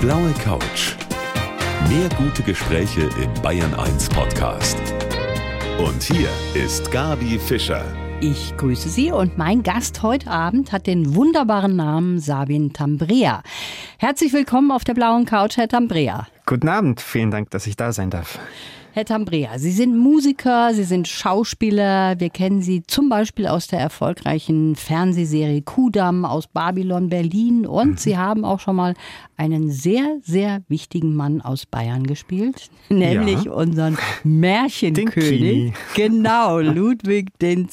[0.00, 0.96] blaue Couch.
[1.90, 4.78] Mehr gute Gespräche im Bayern 1 Podcast.
[5.78, 7.84] Und hier ist Gabi Fischer.
[8.22, 13.42] Ich grüße Sie und mein Gast heute Abend hat den wunderbaren Namen Sabin Tambrea.
[13.98, 16.26] Herzlich willkommen auf der blauen Couch, Herr Tambrea.
[16.46, 18.38] Guten Abend, vielen Dank, dass ich da sein darf.
[18.92, 22.18] Herr Tambrea, Sie sind Musiker, Sie sind Schauspieler.
[22.18, 27.66] Wir kennen Sie zum Beispiel aus der erfolgreichen Fernsehserie Kudamm aus Babylon Berlin.
[27.66, 27.96] Und mhm.
[27.98, 28.94] Sie haben auch schon mal
[29.40, 33.52] einen sehr, sehr wichtigen Mann aus Bayern gespielt, nämlich ja.
[33.52, 35.72] unseren Märchenkönig.
[35.94, 37.66] Genau, Ludwig II.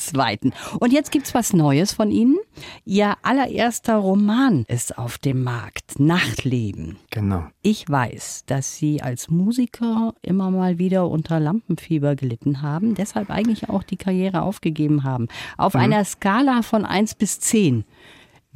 [0.80, 2.38] Und jetzt gibt es was Neues von Ihnen.
[2.86, 7.00] Ihr allererster Roman ist auf dem Markt, Nachtleben.
[7.10, 7.44] Genau.
[7.62, 13.68] Ich weiß, dass Sie als Musiker immer mal wieder unter Lampenfieber gelitten haben, deshalb eigentlich
[13.68, 15.28] auch die Karriere aufgegeben haben.
[15.58, 15.82] Auf mhm.
[15.82, 17.84] einer Skala von 1 bis 10.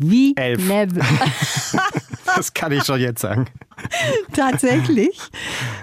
[0.01, 0.61] Wie Elf.
[2.35, 3.47] das kann ich schon jetzt sagen.
[4.33, 5.19] Tatsächlich?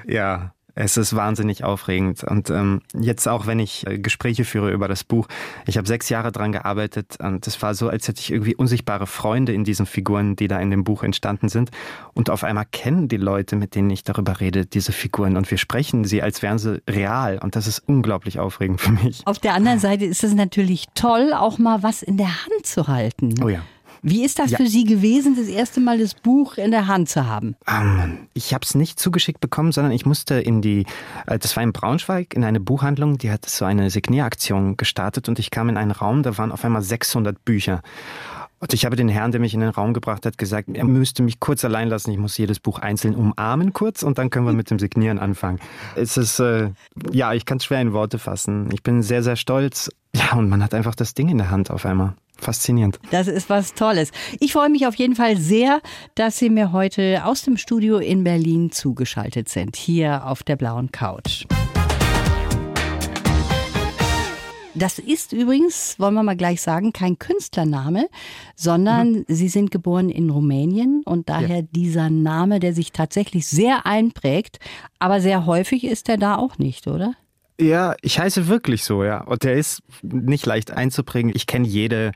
[0.06, 0.52] Ja.
[0.80, 2.22] Es ist wahnsinnig aufregend.
[2.22, 5.26] Und ähm, jetzt auch, wenn ich äh, Gespräche führe über das Buch,
[5.66, 9.08] ich habe sechs Jahre dran gearbeitet und es war so, als hätte ich irgendwie unsichtbare
[9.08, 11.72] Freunde in diesen Figuren, die da in dem Buch entstanden sind.
[12.14, 15.36] Und auf einmal kennen die Leute, mit denen ich darüber rede, diese Figuren.
[15.36, 17.40] Und wir sprechen sie, als wären sie real.
[17.42, 19.26] Und das ist unglaublich aufregend für mich.
[19.26, 22.86] Auf der anderen Seite ist es natürlich toll, auch mal was in der Hand zu
[22.86, 23.34] halten.
[23.42, 23.62] Oh ja.
[24.02, 24.58] Wie ist das ja.
[24.58, 27.56] für Sie gewesen, das erste Mal das Buch in der Hand zu haben?
[27.66, 30.86] Um, ähm, ich habe es nicht zugeschickt bekommen, sondern ich musste in die,
[31.26, 35.38] äh, das war in Braunschweig, in eine Buchhandlung, die hat so eine Signieraktion gestartet und
[35.38, 37.82] ich kam in einen Raum, da waren auf einmal 600 Bücher.
[38.60, 41.22] Und ich habe den Herrn, der mich in den Raum gebracht hat, gesagt, er müsste
[41.22, 42.10] mich kurz allein lassen.
[42.10, 45.60] Ich muss jedes Buch einzeln umarmen kurz und dann können wir mit dem Signieren anfangen.
[45.94, 46.70] Es ist, äh,
[47.12, 48.68] ja, ich kann es schwer in Worte fassen.
[48.72, 49.90] Ich bin sehr, sehr stolz.
[50.14, 52.98] Ja, und man hat einfach das Ding in der Hand auf einmal faszinierend.
[53.10, 54.10] Das ist was Tolles.
[54.40, 55.80] Ich freue mich auf jeden Fall sehr,
[56.14, 60.90] dass Sie mir heute aus dem Studio in Berlin zugeschaltet sind, hier auf der blauen
[60.92, 61.46] Couch.
[64.78, 68.08] Das ist übrigens, wollen wir mal gleich sagen, kein Künstlername,
[68.54, 69.24] sondern mhm.
[69.26, 71.66] Sie sind geboren in Rumänien und daher ja.
[71.72, 74.60] dieser Name, der sich tatsächlich sehr einprägt.
[75.00, 77.14] Aber sehr häufig ist er da auch nicht, oder?
[77.60, 79.22] Ja, ich heiße wirklich so, ja.
[79.22, 81.32] Und der ist nicht leicht einzuprägen.
[81.34, 82.12] Ich kenne jede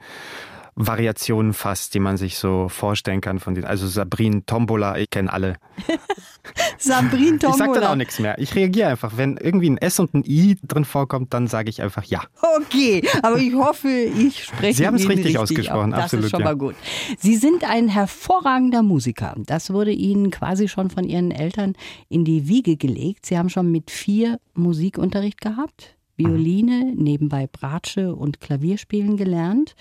[0.76, 3.64] Variationen fast, die man sich so vorstellen kann von den.
[3.64, 5.56] Also Sabrin Tombola, ich kenne alle.
[6.82, 7.50] Sabrin Tombola.
[7.50, 8.38] Ich sage dann auch nichts mehr.
[8.38, 9.16] Ich reagiere einfach.
[9.16, 12.22] Wenn irgendwie ein S und ein I drin vorkommt, dann sage ich einfach ja.
[12.56, 15.93] Okay, aber ich hoffe, ich spreche Sie haben es richtig, richtig, ausgesprochen.
[15.93, 16.25] Das absolut.
[16.26, 16.47] ist schon ja.
[16.47, 16.75] mal gut.
[17.19, 19.34] Sie sind ein hervorragender Musiker.
[19.38, 21.75] Das wurde Ihnen quasi schon von Ihren Eltern
[22.09, 23.26] in die Wiege gelegt.
[23.26, 25.97] Sie haben schon mit vier Musikunterricht gehabt.
[26.16, 29.74] Violine, nebenbei Bratsche und Klavierspielen gelernt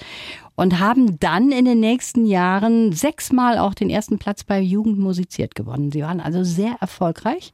[0.56, 5.56] und haben dann in den nächsten Jahren sechsmal auch den ersten Platz bei Jugend musiziert
[5.56, 5.92] gewonnen.
[5.92, 7.54] Sie waren also sehr erfolgreich,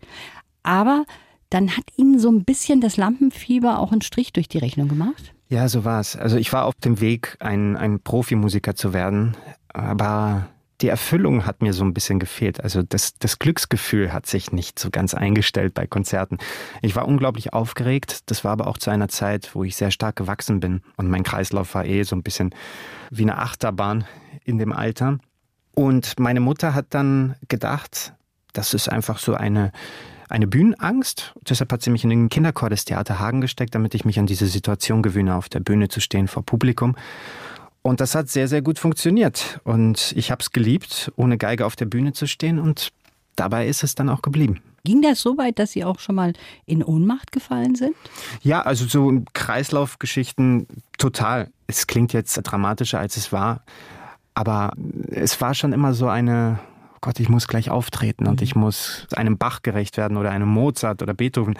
[0.63, 1.05] aber
[1.49, 5.33] dann hat Ihnen so ein bisschen das Lampenfieber auch einen Strich durch die Rechnung gemacht?
[5.49, 6.16] Ja, so war es.
[6.16, 9.37] Also ich war auf dem Weg, ein, ein Profimusiker zu werden,
[9.69, 10.49] aber
[10.81, 12.63] die Erfüllung hat mir so ein bisschen gefehlt.
[12.63, 16.38] Also das, das Glücksgefühl hat sich nicht so ganz eingestellt bei Konzerten.
[16.81, 18.29] Ich war unglaublich aufgeregt.
[18.29, 20.81] Das war aber auch zu einer Zeit, wo ich sehr stark gewachsen bin.
[20.95, 22.53] Und mein Kreislauf war eh so ein bisschen
[23.09, 24.05] wie eine Achterbahn
[24.45, 25.17] in dem Alter.
[25.73, 28.13] Und meine Mutter hat dann gedacht,
[28.53, 29.71] das ist einfach so eine,
[30.29, 31.33] eine Bühnenangst.
[31.47, 34.27] Deshalb hat sie mich in den Kinderchor des Theater Hagen gesteckt, damit ich mich an
[34.27, 36.95] diese Situation gewöhne, auf der Bühne zu stehen vor Publikum.
[37.87, 39.61] Und das hat sehr, sehr gut funktioniert.
[39.63, 42.59] Und ich habe es geliebt, ohne Geige auf der Bühne zu stehen.
[42.59, 42.91] Und
[43.37, 44.59] dabei ist es dann auch geblieben.
[44.83, 46.33] Ging das so weit, dass Sie auch schon mal
[46.65, 47.95] in Ohnmacht gefallen sind?
[48.41, 50.67] Ja, also so Kreislaufgeschichten
[50.97, 51.49] total.
[51.67, 53.63] Es klingt jetzt dramatischer, als es war.
[54.33, 54.73] Aber
[55.09, 56.59] es war schon immer so eine,
[56.95, 58.43] oh Gott, ich muss gleich auftreten und mhm.
[58.43, 61.57] ich muss einem Bach gerecht werden oder einem Mozart oder Beethoven.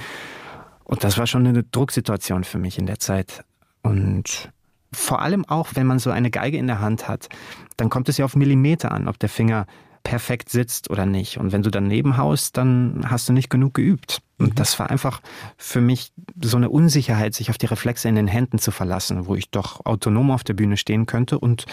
[0.84, 3.46] Und das war schon eine Drucksituation für mich in der Zeit.
[3.82, 4.52] Und
[4.92, 7.30] vor allem auch, wenn man so eine Geige in der Hand hat,
[7.78, 9.66] dann kommt es ja auf Millimeter an, ob der Finger
[10.04, 11.38] perfekt sitzt oder nicht.
[11.38, 14.22] Und wenn du daneben haust, dann hast du nicht genug geübt.
[14.38, 14.56] Und mhm.
[14.56, 15.22] das war einfach
[15.58, 16.12] für mich
[16.42, 19.86] so eine Unsicherheit, sich auf die Reflexe in den Händen zu verlassen, wo ich doch
[19.86, 21.66] autonom auf der Bühne stehen könnte und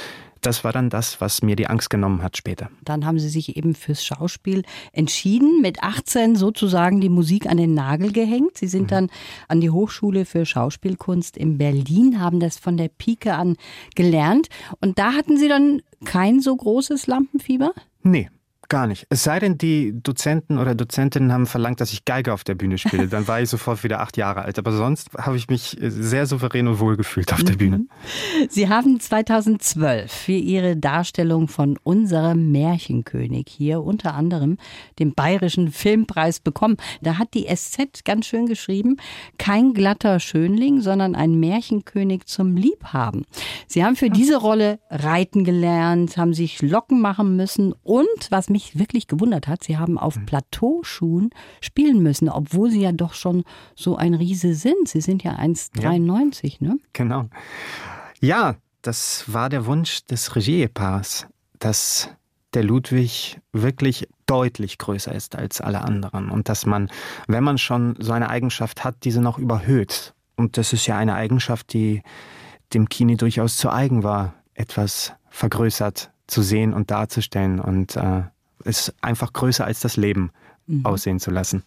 [0.44, 2.68] das war dann das, was mir die Angst genommen hat später.
[2.84, 4.62] Dann haben Sie sich eben fürs Schauspiel
[4.92, 8.58] entschieden, mit 18 sozusagen die Musik an den Nagel gehängt.
[8.58, 8.88] Sie sind mhm.
[8.88, 9.10] dann
[9.48, 13.56] an die Hochschule für Schauspielkunst in Berlin, haben das von der Pike an
[13.94, 14.48] gelernt.
[14.80, 17.72] Und da hatten Sie dann kein so großes Lampenfieber?
[18.04, 18.28] Nee,
[18.74, 19.06] Gar nicht.
[19.08, 22.76] Es sei denn, die Dozenten oder Dozentinnen haben verlangt, dass ich Geige auf der Bühne
[22.76, 23.06] spiele.
[23.06, 24.58] Dann war ich sofort wieder acht Jahre alt.
[24.58, 27.86] Aber sonst habe ich mich sehr souverän und wohl gefühlt auf der Bühne.
[28.48, 34.58] Sie haben 2012 für Ihre Darstellung von unserem Märchenkönig hier unter anderem
[34.98, 36.76] den Bayerischen Filmpreis bekommen.
[37.00, 38.96] Da hat die SZ ganz schön geschrieben,
[39.38, 43.24] kein glatter Schönling, sondern ein Märchenkönig zum Liebhaben.
[43.68, 48.63] Sie haben für diese Rolle reiten gelernt, haben sich Locken machen müssen und, was mich
[48.78, 50.26] wirklich gewundert hat, sie haben auf hm.
[50.26, 51.30] Plateauschuhen
[51.60, 53.44] spielen müssen, obwohl sie ja doch schon
[53.74, 54.88] so ein Riese sind.
[54.88, 56.68] Sie sind ja 1,93, ja.
[56.68, 56.78] ne?
[56.92, 57.26] Genau.
[58.20, 61.26] Ja, das war der Wunsch des Regieepaars,
[61.58, 62.10] dass
[62.54, 66.90] der Ludwig wirklich deutlich größer ist als alle anderen und dass man,
[67.26, 70.14] wenn man schon so eine Eigenschaft hat, diese noch überhöht.
[70.36, 72.02] Und das ist ja eine Eigenschaft, die
[72.72, 78.22] dem Kini durchaus zu eigen war, etwas vergrößert zu sehen und darzustellen und äh,
[78.64, 80.30] es einfach größer als das Leben
[80.66, 80.84] mhm.
[80.84, 81.62] aussehen zu lassen.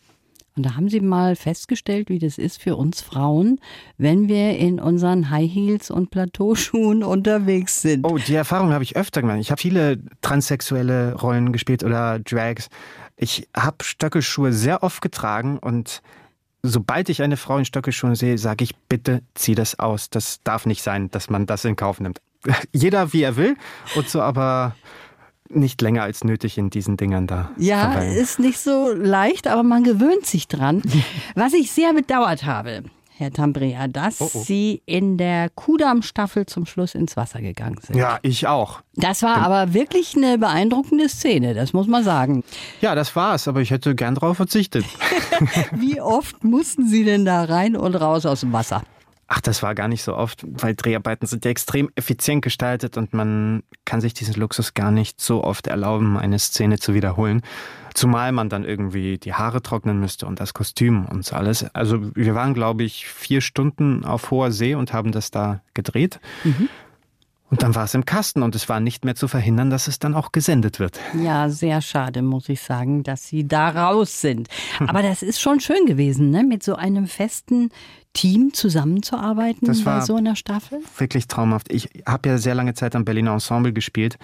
[0.57, 3.59] Und da haben Sie mal festgestellt, wie das ist für uns Frauen,
[3.99, 8.03] wenn wir in unseren High Heels und Plateauschuhen unterwegs sind.
[8.03, 9.37] Oh, die Erfahrung habe ich öfter gemacht.
[9.39, 12.69] Ich habe viele transsexuelle Rollen gespielt oder Drags.
[13.17, 16.01] Ich habe Stöckelschuhe sehr oft getragen und
[16.63, 20.09] sobald ich eine Frau in Stöckelschuhen sehe, sage ich, bitte zieh das aus.
[20.09, 22.19] Das darf nicht sein, dass man das in Kauf nimmt.
[22.73, 23.57] Jeder wie er will
[23.95, 24.75] und so aber
[25.49, 27.51] nicht länger als nötig in diesen Dingern da.
[27.57, 28.15] Ja, verweilen.
[28.15, 30.81] ist nicht so leicht, aber man gewöhnt sich dran.
[31.35, 32.83] Was ich sehr bedauert habe,
[33.17, 34.43] Herr Tambrea, dass oh, oh.
[34.43, 37.95] Sie in der Kudamm-Staffel zum Schluss ins Wasser gegangen sind.
[37.95, 38.81] Ja, ich auch.
[38.95, 42.43] Das war aber wirklich eine beeindruckende Szene, das muss man sagen.
[42.81, 44.85] Ja, das war's, aber ich hätte gern darauf verzichtet.
[45.71, 48.83] Wie oft mussten Sie denn da rein und raus aus dem Wasser?
[49.29, 53.13] Ach, das war gar nicht so oft, weil Dreharbeiten sind ja extrem effizient gestaltet und
[53.13, 57.41] man kann sich diesen Luxus gar nicht so oft erlauben, eine Szene zu wiederholen.
[57.93, 61.65] Zumal man dann irgendwie die Haare trocknen müsste und das Kostüm und so alles.
[61.75, 66.19] Also wir waren, glaube ich, vier Stunden auf hoher See und haben das da gedreht.
[66.45, 66.69] Mhm.
[67.49, 69.99] Und dann war es im Kasten und es war nicht mehr zu verhindern, dass es
[69.99, 70.99] dann auch gesendet wird.
[71.13, 74.49] Ja, sehr schade, muss ich sagen, dass Sie da raus sind.
[74.85, 76.43] Aber das ist schon schön gewesen, ne?
[76.43, 77.69] mit so einem festen
[78.13, 80.79] Team zusammenzuarbeiten das war bei so einer Staffel?
[80.97, 81.71] Wirklich traumhaft.
[81.71, 84.17] Ich habe ja sehr lange Zeit am Berliner Ensemble gespielt.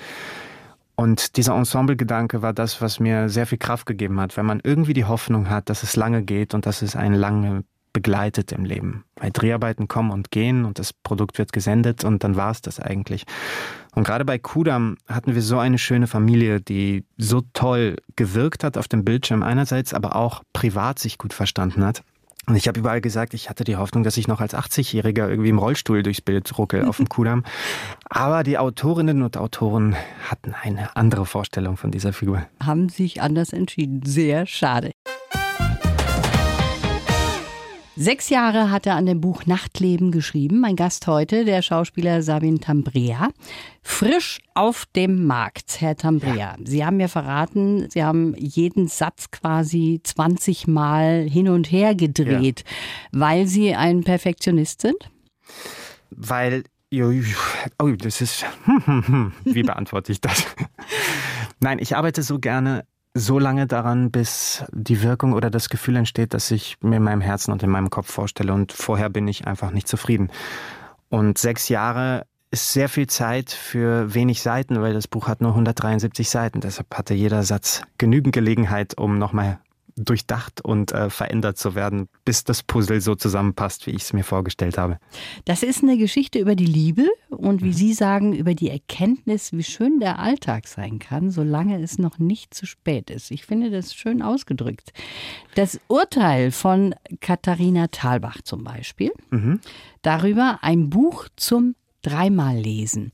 [0.95, 4.93] Und dieser Ensemble-Gedanke war das, was mir sehr viel Kraft gegeben hat, wenn man irgendwie
[4.93, 9.05] die Hoffnung hat, dass es lange geht und dass es einen lange begleitet im Leben.
[9.15, 12.79] Weil Dreharbeiten kommen und gehen und das Produkt wird gesendet und dann war es das
[12.79, 13.25] eigentlich.
[13.95, 18.77] Und gerade bei Kudam hatten wir so eine schöne Familie, die so toll gewirkt hat
[18.77, 22.03] auf dem Bildschirm einerseits, aber auch privat sich gut verstanden hat.
[22.45, 25.49] Und ich habe überall gesagt, ich hatte die Hoffnung, dass ich noch als 80-Jähriger irgendwie
[25.49, 27.45] im Rollstuhl durchs Bild ruckel auf dem Kudamm.
[28.09, 29.95] Aber die Autorinnen und Autoren
[30.29, 32.45] hatten eine andere Vorstellung von dieser Figur.
[32.61, 34.01] Haben sich anders entschieden.
[34.05, 34.91] Sehr schade.
[37.95, 40.59] Sechs Jahre hat er an dem Buch Nachtleben geschrieben.
[40.59, 43.29] Mein Gast heute, der Schauspieler Sabin Tambrea.
[43.83, 46.35] Frisch auf dem Markt, Herr Tambrea.
[46.35, 46.55] Ja.
[46.63, 52.63] Sie haben mir verraten, Sie haben jeden Satz quasi 20 Mal hin und her gedreht,
[52.65, 53.19] ja.
[53.19, 55.11] weil Sie ein Perfektionist sind?
[56.09, 56.63] Weil
[57.79, 58.45] Oh, das ist.
[59.45, 60.45] Wie beantworte ich das?
[61.59, 66.33] Nein, ich arbeite so gerne so lange daran, bis die Wirkung oder das Gefühl entsteht,
[66.33, 68.53] dass ich mir in meinem Herzen und in meinem Kopf vorstelle.
[68.53, 70.31] Und vorher bin ich einfach nicht zufrieden.
[71.09, 75.51] Und sechs Jahre ist sehr viel Zeit für wenig Seiten, weil das Buch hat nur
[75.51, 76.59] 173 Seiten.
[76.59, 79.59] Deshalb hatte jeder Satz genügend Gelegenheit, um nochmal
[79.95, 84.23] durchdacht und äh, verändert zu werden, bis das Puzzle so zusammenpasst, wie ich es mir
[84.23, 84.97] vorgestellt habe.
[85.45, 87.73] Das ist eine Geschichte über die Liebe und wie mhm.
[87.73, 92.53] Sie sagen, über die Erkenntnis, wie schön der Alltag sein kann, solange es noch nicht
[92.53, 93.31] zu spät ist.
[93.31, 94.93] Ich finde das schön ausgedrückt.
[95.55, 99.59] Das Urteil von Katharina Thalbach zum Beispiel, mhm.
[100.01, 103.11] darüber ein Buch zum dreimal lesen.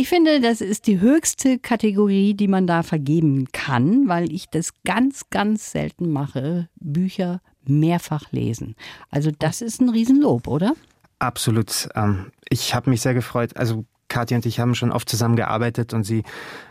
[0.00, 4.70] Ich finde, das ist die höchste Kategorie, die man da vergeben kann, weil ich das
[4.84, 8.76] ganz, ganz selten mache, Bücher mehrfach lesen.
[9.10, 10.74] Also das ist ein Riesenlob, oder?
[11.18, 11.88] Absolut.
[11.96, 13.56] Ähm, ich habe mich sehr gefreut.
[13.56, 16.22] Also Katja und ich haben schon oft zusammengearbeitet und sie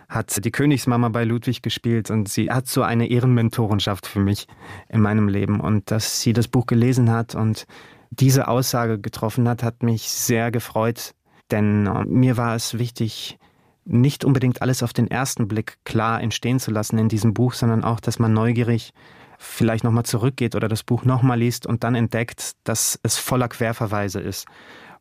[0.08, 4.48] hat die Königsmama bei Ludwig gespielt und sie hat so eine Ehrenmentorenschaft für mich
[4.88, 5.60] in meinem Leben.
[5.60, 7.66] Und dass sie das Buch gelesen hat und
[8.10, 11.14] diese Aussage getroffen hat, hat mich sehr gefreut,
[11.52, 13.38] denn äh, mir war es wichtig,
[13.86, 17.84] nicht unbedingt alles auf den ersten Blick klar entstehen zu lassen in diesem Buch, sondern
[17.84, 18.94] auch, dass man neugierig
[19.38, 24.20] vielleicht nochmal zurückgeht oder das Buch nochmal liest und dann entdeckt, dass es voller Querverweise
[24.20, 24.46] ist.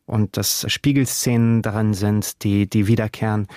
[0.05, 3.47] Und dass Spiegelszenen daran sind, die, die wiederkehren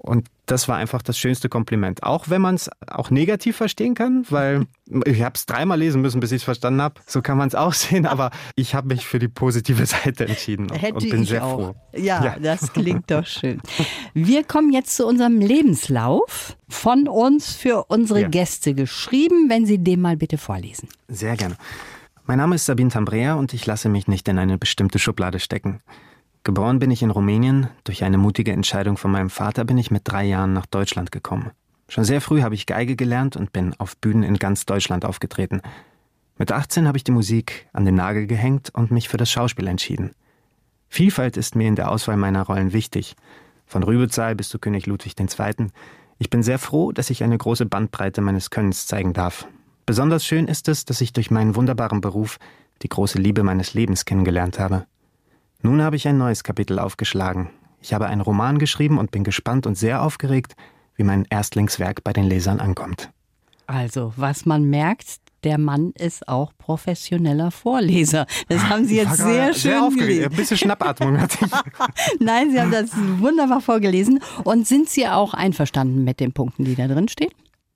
[0.00, 2.04] Und das war einfach das schönste Kompliment.
[2.04, 4.66] Auch wenn man es auch negativ verstehen kann, weil
[5.04, 7.00] ich habe es dreimal lesen müssen, bis ich es verstanden habe.
[7.06, 10.72] So kann man es auch sehen, aber ich habe mich für die positive Seite entschieden
[10.72, 11.54] Hätte und bin ich sehr auch.
[11.72, 11.74] froh.
[11.96, 12.36] Ja, Ja.
[12.40, 13.60] das klingt doch schön.
[14.14, 18.28] Wir kommen jetzt zu unserem Lebenslauf von uns für unsere Ja.
[18.28, 20.88] Gäste geschrieben, wenn Sie den mal bitte vorlesen.
[21.08, 21.56] Sehr gerne.
[22.26, 25.80] Mein Name ist Sabine Tambrea und ich lasse mich nicht in eine bestimmte Schublade stecken.
[26.48, 27.68] Geboren bin ich in Rumänien.
[27.84, 31.50] Durch eine mutige Entscheidung von meinem Vater bin ich mit drei Jahren nach Deutschland gekommen.
[31.90, 35.60] Schon sehr früh habe ich Geige gelernt und bin auf Bühnen in ganz Deutschland aufgetreten.
[36.38, 39.66] Mit 18 habe ich die Musik an den Nagel gehängt und mich für das Schauspiel
[39.66, 40.12] entschieden.
[40.88, 43.14] Vielfalt ist mir in der Auswahl meiner Rollen wichtig.
[43.66, 45.66] Von Rübezahl bis zu König Ludwig II.
[46.18, 49.46] Ich bin sehr froh, dass ich eine große Bandbreite meines Könnens zeigen darf.
[49.84, 52.38] Besonders schön ist es, dass ich durch meinen wunderbaren Beruf
[52.80, 54.86] die große Liebe meines Lebens kennengelernt habe.
[55.62, 57.50] Nun habe ich ein neues Kapitel aufgeschlagen.
[57.80, 60.54] Ich habe einen Roman geschrieben und bin gespannt und sehr aufgeregt,
[60.94, 63.10] wie mein Erstlingswerk bei den Lesern ankommt.
[63.66, 68.26] Also, was man merkt, der Mann ist auch professioneller Vorleser.
[68.48, 70.24] Das haben Sie jetzt sehr schön gelesen.
[70.30, 71.52] Ein bisschen Schnappatmung hatte ich.
[72.20, 74.20] Nein, Sie haben das wunderbar vorgelesen.
[74.44, 77.30] Und sind Sie auch einverstanden mit den Punkten, die da drin stehen?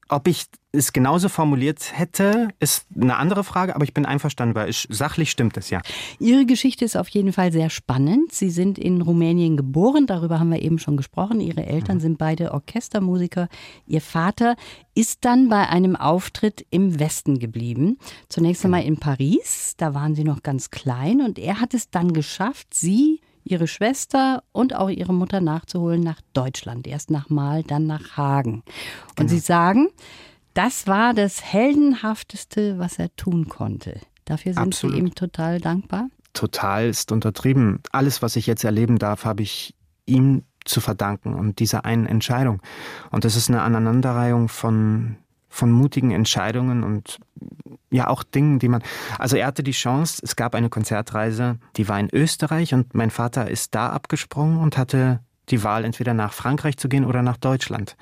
[0.09, 4.71] Ob ich es genauso formuliert hätte, ist eine andere Frage, aber ich bin einverstanden, weil
[4.71, 5.83] es, sachlich stimmt es ja.
[6.19, 8.33] Ihre Geschichte ist auf jeden Fall sehr spannend.
[8.33, 11.41] Sie sind in Rumänien geboren, darüber haben wir eben schon gesprochen.
[11.41, 13.49] Ihre Eltern sind beide Orchestermusiker.
[13.87, 14.57] Ihr Vater
[14.95, 17.99] ist dann bei einem Auftritt im Westen geblieben.
[18.29, 22.13] Zunächst einmal in Paris, da waren sie noch ganz klein und er hat es dann
[22.15, 26.87] geschafft, sie ihre Schwester und auch ihre Mutter nachzuholen nach Deutschland.
[26.87, 28.63] Erst nach Mal, dann nach Hagen.
[29.19, 29.89] Und sie sagen,
[30.55, 34.01] das war das Heldenhafteste, was er tun konnte.
[34.25, 34.97] Dafür sind Absolut.
[34.97, 36.09] sie ihm total dankbar.
[36.35, 37.81] Total ist untertrieben.
[37.91, 39.75] Alles, was ich jetzt erleben darf, habe ich
[40.07, 42.61] ihm zu verdanken und dieser einen Entscheidung.
[43.11, 45.17] Und das ist eine Aneinanderreihung von,
[45.53, 47.19] von mutigen Entscheidungen und
[47.91, 48.83] ja auch Dingen, die man.
[49.19, 53.11] Also er hatte die Chance, es gab eine Konzertreise, die war in Österreich und mein
[53.11, 57.37] Vater ist da abgesprungen und hatte die Wahl, entweder nach Frankreich zu gehen oder nach
[57.37, 57.97] Deutschland.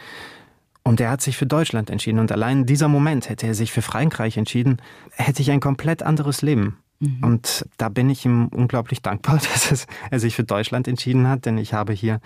[0.85, 2.21] Und er hat sich für Deutschland entschieden.
[2.21, 4.81] Und allein dieser Moment, hätte er sich für Frankreich entschieden,
[5.11, 6.79] hätte ich ein komplett anderes Leben.
[7.23, 11.47] Und da bin ich ihm unglaublich dankbar, dass es, er sich für Deutschland entschieden hat,
[11.47, 12.21] denn ich habe hier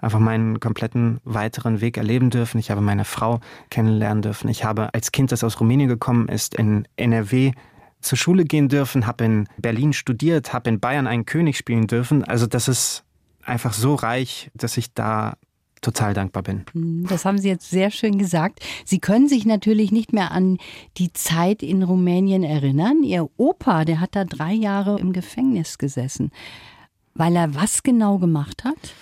[0.00, 2.58] einfach meinen kompletten weiteren Weg erleben dürfen.
[2.58, 3.40] Ich habe meine Frau
[3.70, 4.48] kennenlernen dürfen.
[4.48, 7.52] Ich habe als Kind, das aus Rumänien gekommen ist, in NRW
[8.00, 12.24] zur Schule gehen dürfen, habe in Berlin studiert, habe in Bayern einen König spielen dürfen.
[12.24, 13.04] Also das ist
[13.44, 15.36] einfach so reich, dass ich da
[15.80, 16.64] total dankbar bin.
[17.08, 18.60] Das haben Sie jetzt sehr schön gesagt.
[18.84, 20.58] Sie können sich natürlich nicht mehr an
[20.98, 23.02] die Zeit in Rumänien erinnern.
[23.02, 26.32] Ihr Opa, der hat da drei Jahre im Gefängnis gesessen.
[27.14, 28.94] Weil er was genau gemacht hat?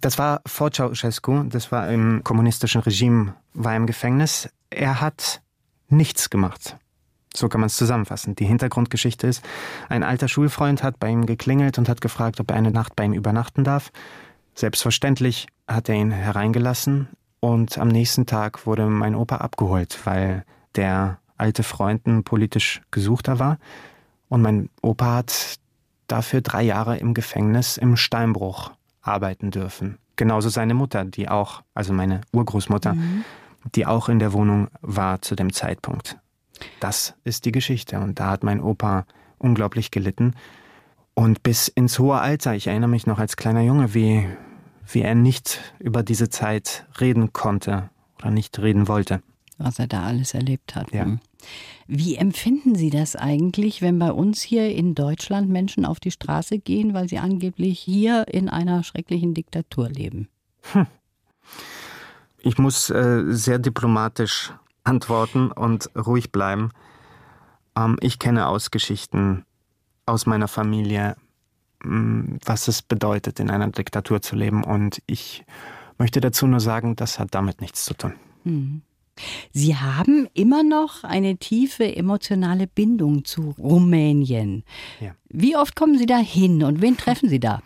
[0.00, 4.48] Das war vor Ceausescu, das war im kommunistischen Regime, war im Gefängnis.
[4.70, 5.42] Er hat
[5.88, 6.76] nichts gemacht.
[7.36, 8.36] So kann man es zusammenfassen.
[8.36, 9.44] Die Hintergrundgeschichte ist,
[9.88, 13.04] ein alter Schulfreund hat bei ihm geklingelt und hat gefragt, ob er eine Nacht bei
[13.04, 13.90] ihm übernachten darf.
[14.54, 17.08] Selbstverständlich hat er ihn hereingelassen
[17.40, 20.44] und am nächsten Tag wurde mein Opa abgeholt, weil
[20.76, 23.58] der alte Freund ein politisch Gesuchter war.
[24.28, 25.58] Und mein Opa hat
[26.06, 28.70] dafür drei Jahre im Gefängnis im Steinbruch
[29.04, 29.98] arbeiten dürfen.
[30.16, 32.96] Genauso seine Mutter, die auch, also meine Urgroßmutter,
[33.74, 36.18] die auch in der Wohnung war zu dem Zeitpunkt.
[36.80, 37.98] Das ist die Geschichte.
[37.98, 39.06] Und da hat mein Opa
[39.38, 40.34] unglaublich gelitten.
[41.14, 44.26] Und bis ins hohe Alter, ich erinnere mich noch als kleiner Junge, wie,
[44.86, 49.22] wie er nicht über diese Zeit reden konnte oder nicht reden wollte.
[49.58, 50.92] Was er da alles erlebt hat.
[50.92, 51.04] Ja.
[51.04, 51.20] Hm.
[51.86, 56.58] Wie empfinden Sie das eigentlich, wenn bei uns hier in Deutschland Menschen auf die Straße
[56.58, 60.28] gehen, weil sie angeblich hier in einer schrecklichen Diktatur leben?
[62.38, 66.70] Ich muss äh, sehr diplomatisch antworten und ruhig bleiben.
[67.76, 69.44] Ähm, ich kenne aus Geschichten
[70.06, 71.16] aus meiner Familie,
[71.82, 74.62] mh, was es bedeutet, in einer Diktatur zu leben.
[74.62, 75.44] Und ich
[75.98, 78.14] möchte dazu nur sagen, das hat damit nichts zu tun.
[79.52, 84.64] Sie haben immer noch eine tiefe emotionale Bindung zu Rumänien.
[85.00, 85.14] Ja.
[85.28, 87.62] Wie oft kommen Sie da hin und wen treffen Sie da?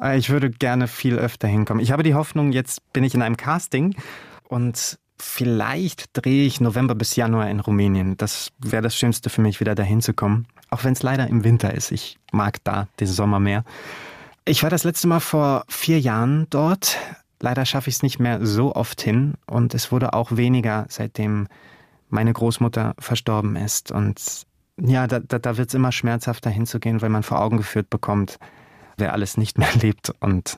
[0.00, 1.82] Äh, Ich würde gerne viel öfter hinkommen.
[1.82, 3.94] Ich habe die Hoffnung, jetzt bin ich in einem Casting
[4.48, 8.16] und vielleicht drehe ich November bis Januar in Rumänien.
[8.16, 10.46] Das wäre das Schönste für mich, wieder dahin zu kommen.
[10.70, 11.92] Auch wenn es leider im Winter ist.
[11.92, 13.64] Ich mag da den Sommer mehr.
[14.44, 16.96] Ich war das letzte Mal vor vier Jahren dort.
[17.40, 21.46] Leider schaffe ich es nicht mehr so oft hin und es wurde auch weniger, seitdem
[22.08, 23.92] meine Großmutter verstorben ist.
[23.92, 24.46] Und
[24.80, 28.38] ja, da, da, da wird es immer schmerzhafter hinzugehen, weil man vor Augen geführt bekommt,
[28.96, 30.12] wer alles nicht mehr lebt.
[30.20, 30.56] Und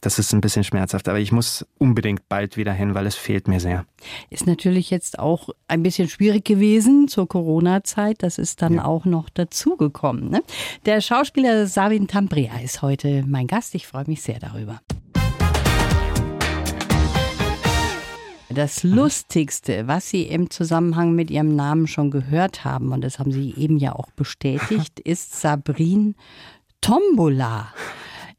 [0.00, 3.48] Das ist ein bisschen schmerzhaft, aber ich muss unbedingt bald wieder hin, weil es fehlt
[3.48, 3.84] mir sehr.
[4.30, 8.22] Ist natürlich jetzt auch ein bisschen schwierig gewesen zur Corona-Zeit.
[8.22, 8.84] Das ist dann ja.
[8.84, 10.30] auch noch dazugekommen.
[10.30, 10.42] Ne?
[10.86, 13.74] Der Schauspieler Savin Tambrea ist heute mein Gast.
[13.74, 14.80] Ich freue mich sehr darüber.
[18.50, 23.30] Das Lustigste, was Sie im Zusammenhang mit Ihrem Namen schon gehört haben, und das haben
[23.30, 26.14] Sie eben ja auch bestätigt, ist Sabrine
[26.80, 27.72] Tombola.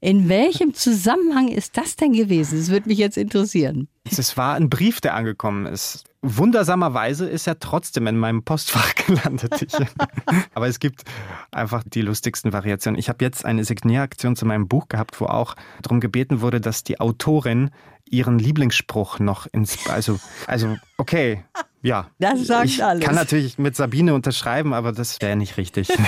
[0.02, 2.58] In welchem Zusammenhang ist das denn gewesen?
[2.58, 3.88] Das würde mich jetzt interessieren.
[4.10, 6.06] Es war ein Brief, der angekommen ist.
[6.22, 9.68] Wundersamerweise ist er trotzdem in meinem Postfach gelandet.
[10.54, 11.04] Aber es gibt
[11.52, 13.00] einfach die lustigsten Variationen.
[13.00, 16.84] Ich habe jetzt eine Signieraktion zu meinem Buch gehabt, wo auch darum gebeten wurde, dass
[16.84, 17.72] die Autorin
[18.06, 19.88] ihren Lieblingsspruch noch ins.
[19.88, 21.44] Also, also okay,
[21.82, 22.10] ja.
[22.20, 23.06] Das sagt ich alles.
[23.06, 25.90] kann natürlich mit Sabine unterschreiben, aber das wäre nicht richtig.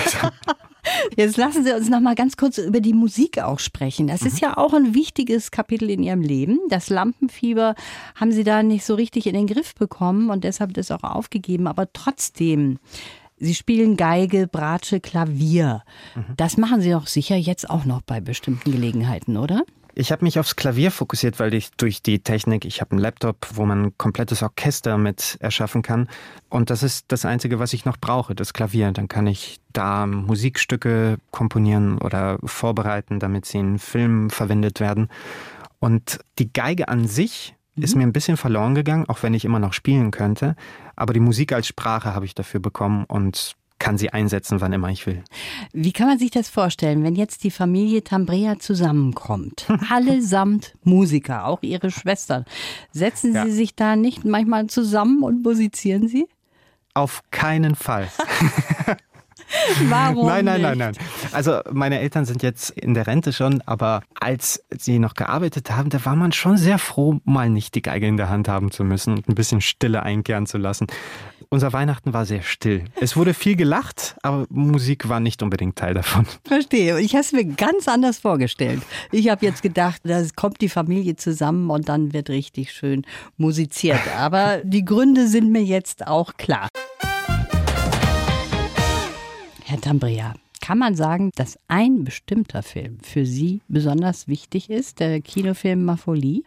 [1.15, 4.07] Jetzt lassen Sie uns noch mal ganz kurz über die Musik auch sprechen.
[4.07, 4.27] Das mhm.
[4.27, 6.59] ist ja auch ein wichtiges Kapitel in Ihrem Leben.
[6.69, 7.75] Das Lampenfieber
[8.15, 11.67] haben Sie da nicht so richtig in den Griff bekommen und deshalb das auch aufgegeben.
[11.67, 12.79] Aber trotzdem,
[13.37, 15.83] Sie spielen Geige, Bratsche, Klavier.
[16.15, 16.35] Mhm.
[16.37, 19.63] Das machen Sie doch sicher jetzt auch noch bei bestimmten Gelegenheiten, oder?
[19.93, 23.47] Ich habe mich aufs Klavier fokussiert, weil ich durch die Technik, ich habe einen Laptop,
[23.53, 26.07] wo man ein komplettes Orchester mit erschaffen kann.
[26.49, 28.91] Und das ist das Einzige, was ich noch brauche, das Klavier.
[28.91, 35.09] Dann kann ich da Musikstücke komponieren oder vorbereiten, damit sie in Filmen verwendet werden.
[35.79, 37.83] Und die Geige an sich mhm.
[37.83, 40.55] ist mir ein bisschen verloren gegangen, auch wenn ich immer noch spielen könnte.
[40.95, 44.89] Aber die Musik als Sprache habe ich dafür bekommen und kann sie einsetzen, wann immer
[44.89, 45.23] ich will.
[45.73, 49.65] Wie kann man sich das vorstellen, wenn jetzt die Familie Tambrea zusammenkommt?
[49.89, 52.45] Allesamt Musiker, auch ihre Schwestern.
[52.91, 53.43] Setzen ja.
[53.43, 56.27] sie sich da nicht manchmal zusammen und musizieren sie?
[56.93, 58.07] Auf keinen Fall.
[59.89, 60.27] Warum?
[60.27, 60.93] Nein, nein, nein, nein.
[61.31, 65.89] Also meine Eltern sind jetzt in der Rente schon, aber als sie noch gearbeitet haben,
[65.89, 68.83] da war man schon sehr froh, mal nicht die Geige in der Hand haben zu
[68.83, 70.87] müssen und ein bisschen Stille einkehren zu lassen.
[71.53, 72.85] Unser Weihnachten war sehr still.
[73.01, 76.25] Es wurde viel gelacht, aber Musik war nicht unbedingt Teil davon.
[76.45, 76.97] Verstehe.
[77.01, 78.81] Ich habe es mir ganz anders vorgestellt.
[79.11, 83.05] Ich habe jetzt gedacht, da kommt die Familie zusammen und dann wird richtig schön
[83.35, 83.99] musiziert.
[84.17, 86.69] Aber die Gründe sind mir jetzt auch klar.
[89.65, 95.19] Herr Tambria, kann man sagen, dass ein bestimmter Film für Sie besonders wichtig ist, der
[95.19, 96.43] Kinofilm Mafolie?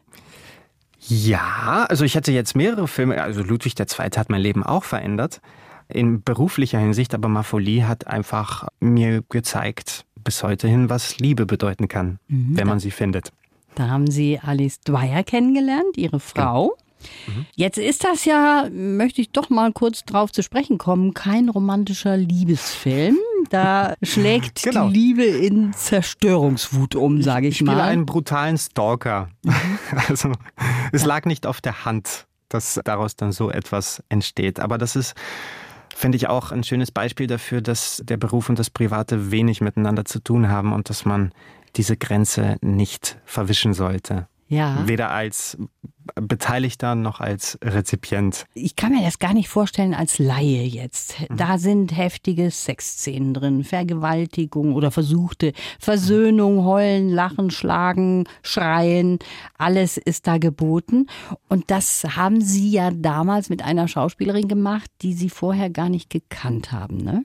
[1.07, 3.87] Ja, also ich hatte jetzt mehrere Filme, also Ludwig II.
[4.17, 5.41] hat mein Leben auch verändert,
[5.89, 11.89] in beruflicher Hinsicht, aber Mafolie hat einfach mir gezeigt, bis heute hin, was Liebe bedeuten
[11.89, 12.57] kann, mhm.
[12.57, 13.33] wenn man sie findet.
[13.75, 16.77] Da haben Sie Alice Dwyer kennengelernt, Ihre Frau.
[17.27, 17.47] Mhm.
[17.55, 22.17] Jetzt ist das ja, möchte ich doch mal kurz drauf zu sprechen kommen, kein romantischer
[22.17, 23.19] Liebesfilm.
[23.51, 24.89] Da schlägt genau.
[24.89, 27.73] die Liebe in Zerstörungswut um, sage ich, ich mal.
[27.73, 29.29] Ich spiele einen brutalen Stalker.
[30.09, 30.33] also
[30.93, 34.61] es lag nicht auf der Hand, dass daraus dann so etwas entsteht.
[34.61, 35.15] Aber das ist
[35.95, 40.05] finde ich auch ein schönes Beispiel dafür, dass der Beruf und das Private wenig miteinander
[40.05, 41.33] zu tun haben und dass man
[41.77, 44.29] diese Grenze nicht verwischen sollte.
[44.55, 44.87] Ja.
[44.87, 45.57] Weder als
[46.15, 48.47] Beteiligter noch als Rezipient.
[48.55, 51.19] Ich kann mir das gar nicht vorstellen als Laie jetzt.
[51.21, 51.37] Mhm.
[51.37, 59.19] Da sind heftige Sexszenen drin, Vergewaltigung oder versuchte Versöhnung, heulen, lachen, schlagen, schreien,
[59.57, 61.07] alles ist da geboten.
[61.49, 66.11] Und das haben Sie ja damals mit einer Schauspielerin gemacht, die Sie vorher gar nicht
[66.11, 67.25] gekannt haben, ne?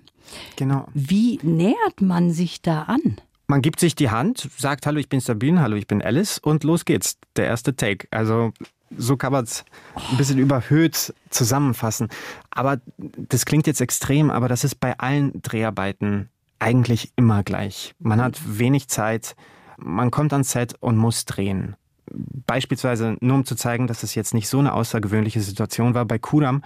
[0.55, 0.85] Genau.
[0.93, 3.17] Wie nähert man sich da an?
[3.49, 6.63] Man gibt sich die Hand, sagt Hallo, ich bin Sabine, Hallo, ich bin Alice und
[6.63, 7.17] los geht's.
[7.35, 8.07] Der erste Take.
[8.11, 8.53] Also
[8.95, 9.65] so kann man es
[10.11, 12.09] ein bisschen überhöht zusammenfassen.
[12.51, 17.95] Aber das klingt jetzt extrem, aber das ist bei allen Dreharbeiten eigentlich immer gleich.
[17.97, 19.35] Man hat wenig Zeit,
[19.77, 21.75] man kommt ans Set und muss drehen.
[22.05, 26.19] Beispielsweise, nur um zu zeigen, dass es jetzt nicht so eine außergewöhnliche Situation war, bei
[26.19, 26.63] Kudam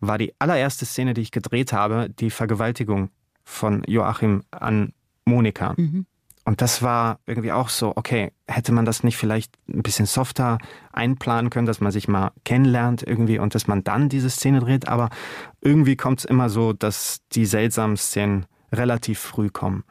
[0.00, 3.08] war die allererste Szene, die ich gedreht habe, die Vergewaltigung
[3.42, 4.92] von Joachim an
[5.24, 5.72] Monika.
[5.78, 6.04] Mhm.
[6.46, 10.58] Und das war irgendwie auch so, okay, hätte man das nicht vielleicht ein bisschen softer
[10.92, 14.86] einplanen können, dass man sich mal kennenlernt irgendwie und dass man dann diese Szene dreht.
[14.86, 15.10] Aber
[15.60, 19.82] irgendwie kommt es immer so, dass die seltsamen Szenen relativ früh kommen.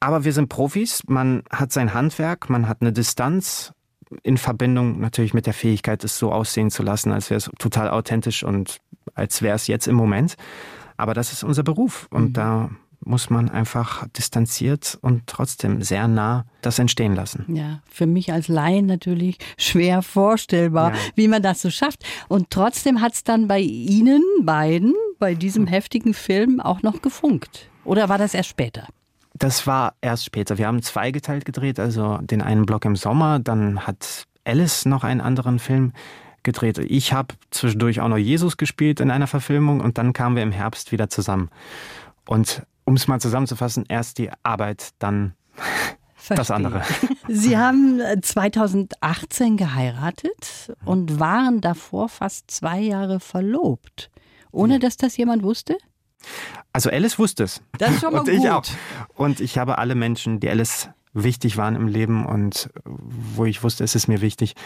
[0.00, 3.72] Aber wir sind Profis, man hat sein Handwerk, man hat eine Distanz
[4.24, 7.90] in Verbindung natürlich mit der Fähigkeit, es so aussehen zu lassen, als wäre es total
[7.90, 8.78] authentisch und
[9.14, 10.36] als wäre es jetzt im Moment.
[10.96, 12.32] Aber das ist unser Beruf und mhm.
[12.32, 12.70] da
[13.02, 17.44] muss man einfach distanziert und trotzdem sehr nah das entstehen lassen.
[17.48, 21.00] Ja, für mich als Laien natürlich schwer vorstellbar, ja.
[21.14, 22.04] wie man das so schafft.
[22.28, 25.72] Und trotzdem hat es dann bei Ihnen beiden, bei diesem hm.
[25.72, 27.68] heftigen Film auch noch gefunkt.
[27.84, 28.86] Oder war das erst später?
[29.34, 30.58] Das war erst später.
[30.58, 35.20] Wir haben zweigeteilt gedreht, also den einen Block im Sommer, dann hat Alice noch einen
[35.20, 35.92] anderen Film
[36.42, 36.78] gedreht.
[36.78, 40.52] Ich habe zwischendurch auch noch Jesus gespielt in einer Verfilmung und dann kamen wir im
[40.52, 41.50] Herbst wieder zusammen.
[42.26, 45.34] Und um es mal zusammenzufassen, erst die Arbeit, dann
[46.16, 46.36] Verstehe.
[46.36, 46.82] das andere.
[47.28, 54.10] Sie haben 2018 geheiratet und waren davor fast zwei Jahre verlobt,
[54.50, 55.78] ohne dass das jemand wusste?
[56.72, 57.62] Also Alice wusste es.
[57.78, 58.34] Das ist schon mal und gut.
[58.34, 58.64] Ich auch.
[59.14, 63.84] Und ich habe alle Menschen, die Alice wichtig waren im Leben und wo ich wusste,
[63.84, 64.56] es ist mir wichtig,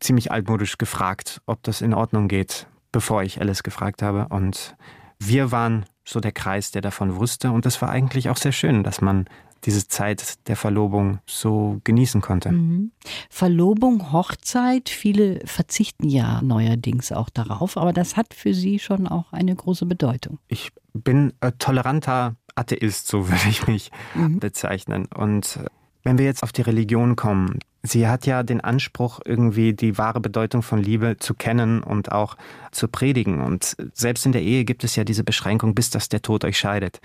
[0.00, 4.28] ziemlich altmodisch gefragt, ob das in Ordnung geht, bevor ich Alice gefragt habe.
[4.30, 4.74] Und
[5.18, 7.50] wir waren so der Kreis, der davon wusste.
[7.50, 9.26] Und es war eigentlich auch sehr schön, dass man
[9.64, 12.52] diese Zeit der Verlobung so genießen konnte.
[12.52, 12.92] Mhm.
[13.28, 19.32] Verlobung, Hochzeit, viele verzichten ja neuerdings auch darauf, aber das hat für Sie schon auch
[19.32, 20.38] eine große Bedeutung.
[20.46, 24.38] Ich bin toleranter Atheist, so würde ich mich mhm.
[24.38, 25.06] bezeichnen.
[25.06, 25.58] Und
[26.04, 30.20] wenn wir jetzt auf die Religion kommen, sie hat ja den Anspruch, irgendwie die wahre
[30.20, 32.36] Bedeutung von Liebe zu kennen und auch
[32.72, 33.40] zu predigen.
[33.40, 36.58] Und selbst in der Ehe gibt es ja diese Beschränkung, bis dass der Tod euch
[36.58, 37.00] scheidet.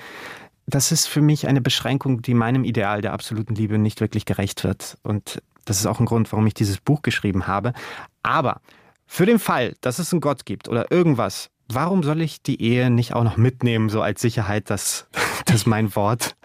[0.66, 4.64] Das ist für mich eine Beschränkung, die meinem Ideal der absoluten Liebe nicht wirklich gerecht
[4.64, 4.98] wird.
[5.04, 7.74] Und das ist auch ein Grund, warum ich dieses Buch geschrieben habe.
[8.22, 8.62] Aber
[9.06, 12.90] für den Fall, dass es einen Gott gibt oder irgendwas, warum soll ich die Ehe
[12.90, 15.08] nicht auch noch mitnehmen, so als Sicherheit, dass,
[15.54, 16.36] dass mein Wort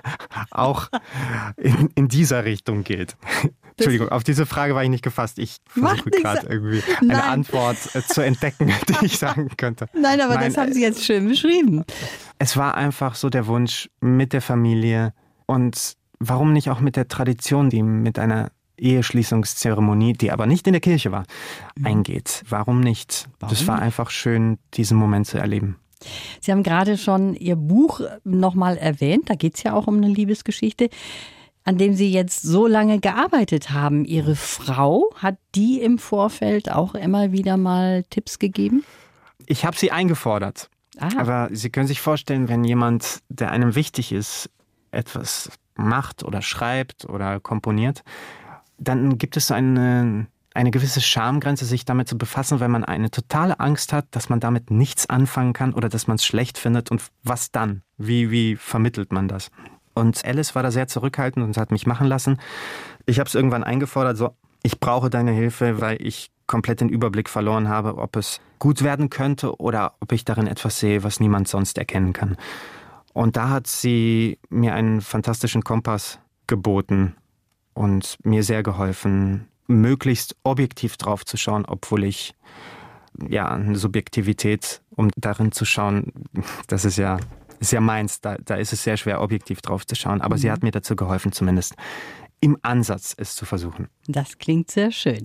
[0.50, 0.88] auch
[1.56, 3.16] in, in dieser Richtung geht?
[3.76, 5.38] Entschuldigung, auf diese Frage war ich nicht gefasst.
[5.38, 7.10] Ich versuche gerade irgendwie Nein.
[7.10, 9.88] eine Antwort äh, zu entdecken, die ich sagen könnte.
[9.94, 11.84] Nein, aber Nein, das haben Sie jetzt schön beschrieben.
[12.38, 15.14] Es war einfach so der Wunsch mit der Familie
[15.46, 20.72] und warum nicht auch mit der Tradition, die mit einer Eheschließungszeremonie, die aber nicht in
[20.72, 21.24] der Kirche war,
[21.76, 21.86] mhm.
[21.86, 22.44] eingeht.
[22.48, 23.28] Warum nicht?
[23.40, 23.54] Warum?
[23.54, 25.76] Das war einfach schön, diesen Moment zu erleben.
[26.40, 30.08] Sie haben gerade schon Ihr Buch nochmal erwähnt, da geht es ja auch um eine
[30.08, 30.90] Liebesgeschichte,
[31.64, 34.04] an dem Sie jetzt so lange gearbeitet haben.
[34.04, 38.84] Ihre Frau, hat die im Vorfeld auch immer wieder mal Tipps gegeben?
[39.46, 40.70] Ich habe sie eingefordert.
[40.98, 41.18] Aha.
[41.18, 44.50] Aber Sie können sich vorstellen, wenn jemand, der einem wichtig ist,
[44.90, 48.02] etwas macht oder schreibt oder komponiert,
[48.78, 50.26] dann gibt es eine,
[50.58, 54.40] eine gewisse Schamgrenze, sich damit zu befassen, weil man eine totale Angst hat, dass man
[54.40, 56.90] damit nichts anfangen kann oder dass man es schlecht findet.
[56.90, 57.82] Und was dann?
[57.96, 59.52] Wie, wie vermittelt man das?
[59.94, 62.38] Und Alice war da sehr zurückhaltend und hat mich machen lassen.
[63.06, 67.28] Ich habe es irgendwann eingefordert, so, ich brauche deine Hilfe, weil ich komplett den Überblick
[67.28, 71.46] verloren habe, ob es gut werden könnte oder ob ich darin etwas sehe, was niemand
[71.46, 72.36] sonst erkennen kann.
[73.12, 76.18] Und da hat sie mir einen fantastischen Kompass
[76.48, 77.14] geboten,
[77.78, 82.34] und mir sehr geholfen, möglichst objektiv drauf zu schauen, obwohl ich
[83.28, 86.12] ja eine Subjektivität, um darin zu schauen,
[86.66, 87.18] das ist ja
[87.60, 90.20] ist ja meins, da, da ist es sehr schwer, objektiv drauf zu schauen.
[90.20, 90.40] Aber mhm.
[90.40, 91.74] sie hat mir dazu geholfen, zumindest
[92.40, 93.88] im Ansatz es zu versuchen.
[94.06, 95.22] Das klingt sehr schön.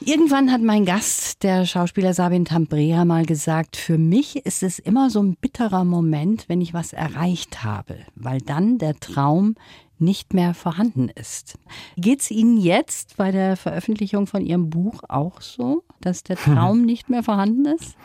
[0.00, 5.10] Irgendwann hat mein Gast, der Schauspieler Sabin Tambrea, mal gesagt, für mich ist es immer
[5.10, 9.54] so ein bitterer Moment, wenn ich was erreicht habe, weil dann der Traum
[9.98, 11.58] nicht mehr vorhanden ist.
[11.96, 16.82] Geht es Ihnen jetzt bei der Veröffentlichung von Ihrem Buch auch so, dass der Traum
[16.82, 17.96] nicht mehr vorhanden ist?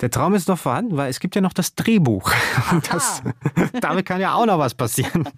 [0.00, 2.32] Der Traum ist noch vorhanden, weil es gibt ja noch das Drehbuch.
[2.72, 3.22] Und das,
[3.80, 5.28] damit kann ja auch noch was passieren.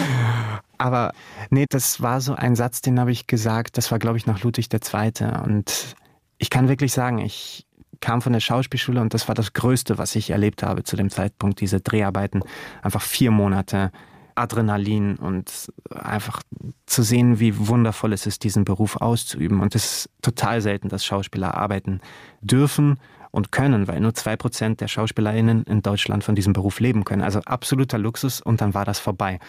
[0.78, 1.12] Aber
[1.50, 4.42] nee, das war so ein Satz, den habe ich gesagt, das war, glaube ich, nach
[4.42, 5.12] Ludwig II.
[5.44, 5.96] Und
[6.40, 7.66] ich kann wirklich sagen, ich
[8.00, 11.10] kam von der Schauspielschule und das war das Größte, was ich erlebt habe zu dem
[11.10, 12.42] Zeitpunkt, diese Dreharbeiten.
[12.82, 13.92] Einfach vier Monate
[14.36, 16.42] Adrenalin und einfach
[16.86, 19.60] zu sehen, wie wundervoll es ist, diesen Beruf auszuüben.
[19.60, 22.00] Und es ist total selten, dass Schauspieler arbeiten
[22.40, 22.98] dürfen
[23.32, 27.22] und können, weil nur zwei Prozent der SchauspielerInnen in Deutschland von diesem Beruf leben können.
[27.22, 29.40] Also absoluter Luxus und dann war das vorbei.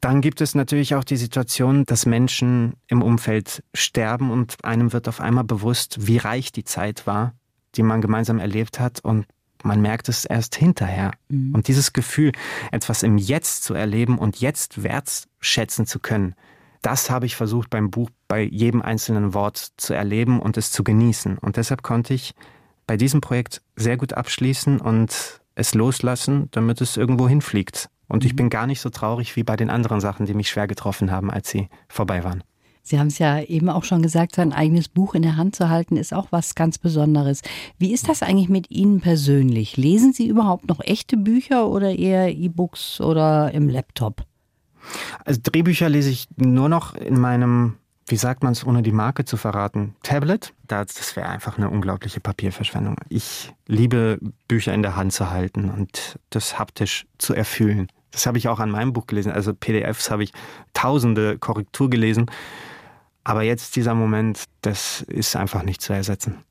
[0.00, 5.08] Dann gibt es natürlich auch die Situation, dass Menschen im Umfeld sterben und einem wird
[5.08, 7.34] auf einmal bewusst, wie reich die Zeit war,
[7.74, 9.26] die man gemeinsam erlebt hat und
[9.62, 11.12] man merkt es erst hinterher.
[11.28, 11.54] Mhm.
[11.54, 12.32] Und dieses Gefühl,
[12.72, 16.34] etwas im Jetzt zu erleben und jetzt wertschätzen zu können,
[16.82, 20.84] das habe ich versucht beim Buch bei jedem einzelnen Wort zu erleben und es zu
[20.84, 21.38] genießen.
[21.38, 22.34] Und deshalb konnte ich
[22.86, 27.88] bei diesem Projekt sehr gut abschließen und es loslassen, damit es irgendwo hinfliegt.
[28.08, 28.36] Und ich mhm.
[28.36, 31.30] bin gar nicht so traurig wie bei den anderen Sachen, die mich schwer getroffen haben,
[31.30, 32.42] als sie vorbei waren.
[32.82, 35.68] Sie haben es ja eben auch schon gesagt, sein eigenes Buch in der Hand zu
[35.68, 37.42] halten, ist auch was ganz Besonderes.
[37.78, 39.76] Wie ist das eigentlich mit Ihnen persönlich?
[39.76, 44.24] Lesen Sie überhaupt noch echte Bücher oder eher E-Books oder im Laptop?
[45.24, 47.74] Also Drehbücher lese ich nur noch in meinem
[48.08, 49.96] wie sagt man es, ohne die Marke zu verraten?
[50.02, 50.54] Tablet?
[50.68, 52.96] Das wäre einfach eine unglaubliche Papierverschwendung.
[53.08, 57.88] Ich liebe Bücher in der Hand zu halten und das haptisch zu erfüllen.
[58.16, 59.30] Das habe ich auch an meinem Buch gelesen.
[59.30, 60.32] Also PDFs habe ich
[60.72, 62.30] tausende Korrektur gelesen.
[63.24, 66.42] Aber jetzt dieser Moment, das ist einfach nicht zu ersetzen.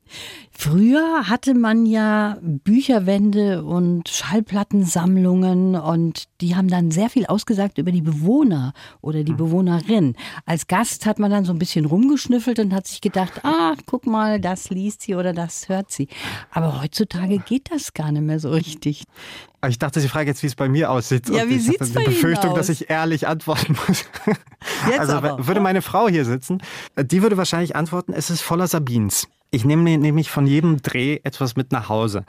[0.57, 7.91] Früher hatte man ja Bücherwände und Schallplattensammlungen und die haben dann sehr viel ausgesagt über
[7.91, 9.37] die Bewohner oder die hm.
[9.37, 10.15] Bewohnerin.
[10.45, 14.07] Als Gast hat man dann so ein bisschen rumgeschnüffelt und hat sich gedacht, ah, guck
[14.07, 16.07] mal, das liest sie oder das hört sie.
[16.51, 19.03] Aber heutzutage geht das gar nicht mehr so richtig.
[19.67, 21.27] Ich dachte, Sie fragen jetzt, wie es bei mir aussieht.
[21.29, 22.57] Ja, wie sieht es bei Befürchtung, aus?
[22.57, 24.05] dass ich ehrlich antworten muss.
[24.87, 25.47] Jetzt also aber.
[25.47, 26.61] würde meine Frau hier sitzen,
[26.95, 29.27] die würde wahrscheinlich antworten, es ist voller Sabins.
[29.51, 32.25] Ich nehme nämlich von jedem Dreh etwas mit nach Hause.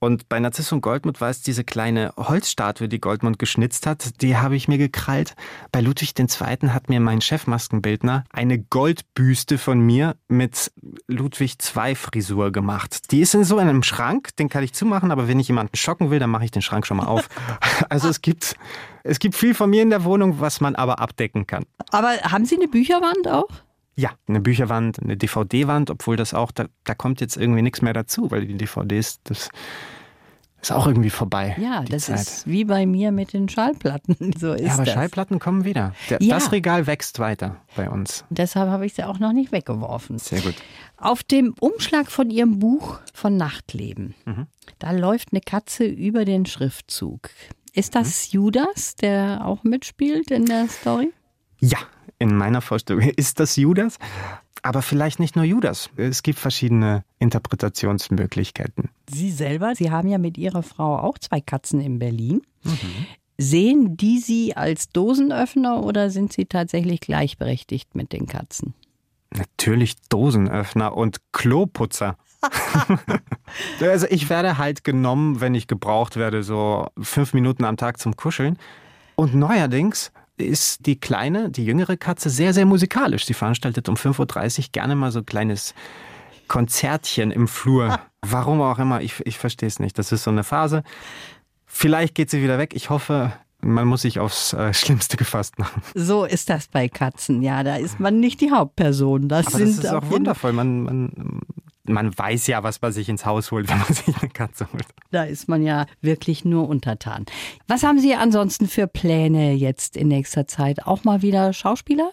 [0.00, 4.36] Und bei Narziss und Goldmund war es diese kleine Holzstatue, die Goldmund geschnitzt hat, die
[4.36, 5.34] habe ich mir gekrallt.
[5.72, 6.68] Bei Ludwig II.
[6.68, 10.70] hat mir mein Chefmaskenbildner eine Goldbüste von mir mit
[11.08, 13.10] Ludwig II Frisur gemacht.
[13.10, 16.10] Die ist in so einem Schrank, den kann ich zumachen, aber wenn ich jemanden schocken
[16.10, 17.28] will, dann mache ich den Schrank schon mal auf.
[17.90, 18.56] Also es gibt,
[19.02, 21.64] es gibt viel von mir in der Wohnung, was man aber abdecken kann.
[21.90, 23.48] Aber haben Sie eine Bücherwand auch?
[24.00, 27.92] Ja, eine Bücherwand, eine DVD-Wand, obwohl das auch, da, da kommt jetzt irgendwie nichts mehr
[27.92, 29.48] dazu, weil die DVDs, das
[30.60, 31.56] ist auch irgendwie vorbei.
[31.60, 32.20] Ja, das Zeit.
[32.20, 34.16] ist wie bei mir mit den Schallplatten.
[34.38, 34.94] So ist ja, aber das.
[34.94, 35.94] Schallplatten kommen wieder.
[36.10, 36.36] Der, Ja.
[36.36, 38.24] Das Regal wächst weiter bei uns.
[38.30, 40.18] Deshalb habe ich sie auch noch nicht weggeworfen.
[40.18, 40.54] Sehr gut.
[40.96, 44.46] Auf dem Umschlag von Ihrem Buch von Nachtleben, Mhm.
[44.78, 47.30] da läuft eine Katze über den Schriftzug.
[47.72, 47.98] Ist Mhm.
[47.98, 51.12] das Judas, der auch mitspielt in der Story?
[51.60, 51.78] Ja,
[52.18, 53.98] in meiner Vorstellung ist das Judas,
[54.62, 55.90] aber vielleicht nicht nur Judas.
[55.96, 58.90] Es gibt verschiedene Interpretationsmöglichkeiten.
[59.08, 62.42] Sie selber, Sie haben ja mit Ihrer Frau auch zwei Katzen in Berlin.
[62.64, 63.06] Mhm.
[63.40, 68.74] Sehen die Sie als Dosenöffner oder sind Sie tatsächlich gleichberechtigt mit den Katzen?
[69.30, 72.16] Natürlich Dosenöffner und Kloputzer.
[73.80, 78.16] also ich werde halt genommen, wenn ich gebraucht werde, so fünf Minuten am Tag zum
[78.16, 78.58] Kuscheln.
[79.14, 83.26] Und neuerdings ist die kleine, die jüngere Katze sehr, sehr musikalisch.
[83.26, 85.74] Sie veranstaltet um 5.30 Uhr gerne mal so ein kleines
[86.48, 88.00] Konzertchen im Flur.
[88.22, 89.98] Warum auch immer, ich, ich verstehe es nicht.
[89.98, 90.82] Das ist so eine Phase.
[91.66, 92.74] Vielleicht geht sie wieder weg.
[92.74, 95.82] Ich hoffe, man muss sich aufs äh, Schlimmste gefasst machen.
[95.94, 97.42] So ist das bei Katzen.
[97.42, 99.28] Ja, da ist man nicht die Hauptperson.
[99.28, 100.52] Das Aber sind das ist auch wundervoll.
[100.52, 101.40] Man, man,
[101.84, 104.86] man weiß ja, was man sich ins Haus holt, wenn man sich eine Katze holt.
[105.10, 107.26] Da ist man ja wirklich nur untertan.
[107.66, 110.86] Was haben Sie ansonsten für Pläne jetzt in nächster Zeit?
[110.86, 112.10] Auch mal wieder Schauspieler?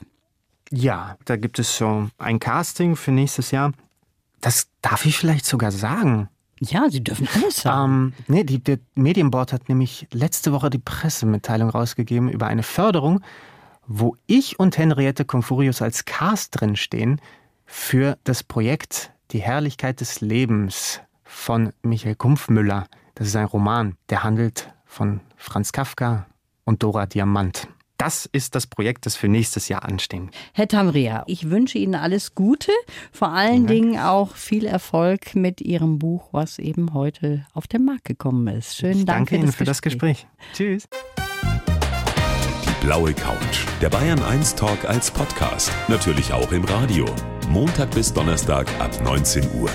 [0.71, 3.71] Ja, da gibt es so ein Casting für nächstes Jahr.
[4.41, 6.29] Das darf ich vielleicht sogar sagen.
[6.71, 8.13] Ja, Sie dürfen alles sagen.
[8.17, 13.21] Ähm, nee, die, der Medienboard hat nämlich letzte Woche die Pressemitteilung rausgegeben über eine Förderung,
[13.87, 17.21] wo ich und Henriette Confurius als Cast drin stehen
[17.65, 22.87] für das Projekt Die Herrlichkeit des Lebens von Michael Kumpfmüller.
[23.15, 26.25] Das ist ein Roman, der handelt von Franz Kafka
[26.63, 27.67] und Dora Diamant.
[27.97, 30.23] Das ist das Projekt, das für nächstes Jahr ansteht.
[30.53, 32.71] Herr Tamria, ich wünsche Ihnen alles Gute,
[33.11, 38.05] vor allen Dingen auch viel Erfolg mit Ihrem Buch, was eben heute auf den Markt
[38.05, 38.75] gekommen ist.
[38.75, 40.27] Schönen Ich Dank danke für Ihnen das für das Gespräch.
[40.53, 40.87] Tschüss.
[42.65, 43.65] Die blaue Couch.
[43.81, 45.71] Der Bayern 1 Talk als Podcast.
[45.87, 47.05] Natürlich auch im Radio.
[47.49, 49.69] Montag bis Donnerstag ab 19 Uhr.